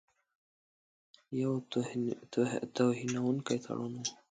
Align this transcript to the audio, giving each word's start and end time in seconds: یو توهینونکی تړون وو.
یو 1.41 1.53
توهینونکی 2.75 3.57
تړون 3.65 3.93
وو. 3.97 4.05